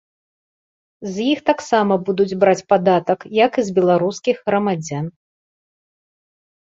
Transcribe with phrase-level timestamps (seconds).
[1.17, 5.05] З іх таксама будуць браць падатак, як і з беларускіх грамадзян.